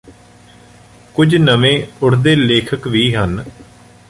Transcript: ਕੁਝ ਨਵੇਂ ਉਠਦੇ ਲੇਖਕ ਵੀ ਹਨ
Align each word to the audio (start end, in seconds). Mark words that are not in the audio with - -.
ਕੁਝ 1.15 1.35
ਨਵੇਂ 1.35 1.81
ਉਠਦੇ 2.03 2.35
ਲੇਖਕ 2.35 2.87
ਵੀ 2.87 3.13
ਹਨ 3.15 3.43